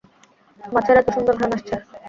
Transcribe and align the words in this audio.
মাছের 0.63 0.95
এত 1.01 1.07
সুন্দর 1.15 1.33
ঘ্রাণ 1.39 1.51
আসছে। 1.55 1.75